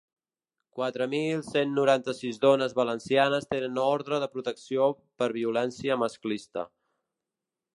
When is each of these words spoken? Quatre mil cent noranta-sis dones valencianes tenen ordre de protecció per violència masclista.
Quatre 0.77 1.05
mil 1.09 1.41
cent 1.49 1.75
noranta-sis 1.79 2.39
dones 2.45 2.73
valencianes 2.79 3.45
tenen 3.51 3.77
ordre 3.83 4.19
de 4.25 4.31
protecció 4.37 4.89
per 5.23 5.29
violència 5.37 5.99
masclista. 6.07 6.65